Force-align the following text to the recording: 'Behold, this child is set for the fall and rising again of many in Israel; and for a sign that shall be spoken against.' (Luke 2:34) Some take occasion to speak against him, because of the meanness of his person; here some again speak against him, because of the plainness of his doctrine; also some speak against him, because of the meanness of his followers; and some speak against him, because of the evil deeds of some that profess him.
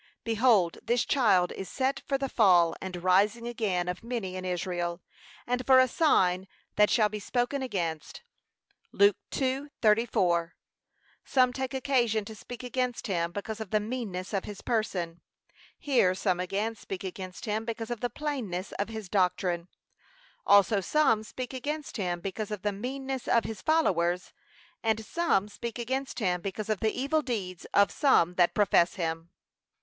'Behold, 0.23 0.79
this 0.81 1.05
child 1.05 1.51
is 1.51 1.69
set 1.69 1.99
for 2.07 2.17
the 2.17 2.27
fall 2.27 2.75
and 2.81 3.03
rising 3.03 3.47
again 3.47 3.87
of 3.87 4.03
many 4.03 4.35
in 4.35 4.43
Israel; 4.43 4.99
and 5.45 5.63
for 5.63 5.77
a 5.79 5.87
sign 5.87 6.47
that 6.75 6.89
shall 6.89 7.07
be 7.07 7.19
spoken 7.19 7.61
against.' 7.61 8.23
(Luke 8.91 9.17
2:34) 9.29 10.53
Some 11.23 11.53
take 11.53 11.75
occasion 11.75 12.25
to 12.25 12.33
speak 12.33 12.63
against 12.63 13.05
him, 13.05 13.31
because 13.31 13.59
of 13.59 13.69
the 13.69 13.79
meanness 13.79 14.33
of 14.33 14.45
his 14.45 14.61
person; 14.63 15.21
here 15.77 16.15
some 16.15 16.39
again 16.39 16.73
speak 16.73 17.03
against 17.03 17.45
him, 17.45 17.63
because 17.63 17.91
of 17.91 17.99
the 17.99 18.09
plainness 18.09 18.71
of 18.79 18.89
his 18.89 19.07
doctrine; 19.07 19.67
also 20.47 20.81
some 20.81 21.21
speak 21.21 21.53
against 21.53 21.97
him, 21.97 22.21
because 22.21 22.49
of 22.49 22.63
the 22.63 22.73
meanness 22.73 23.27
of 23.27 23.43
his 23.43 23.61
followers; 23.61 24.33
and 24.81 25.05
some 25.05 25.47
speak 25.47 25.77
against 25.77 26.17
him, 26.17 26.41
because 26.41 26.69
of 26.69 26.79
the 26.79 26.99
evil 26.99 27.21
deeds 27.21 27.65
of 27.65 27.91
some 27.91 28.33
that 28.33 28.55
profess 28.55 28.95
him. 28.95 29.29